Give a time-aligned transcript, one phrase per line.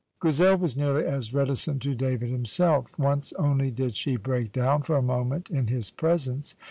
[0.19, 2.97] '"Grizel was nearly as reticent to David himself.
[2.97, 6.55] Once only did she break down for a moment in his presence.